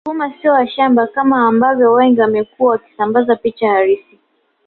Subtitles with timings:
[0.05, 4.19] Wasukuma sio washamba kama ambavyo wengi wamekuwa wakisambaza picha halisi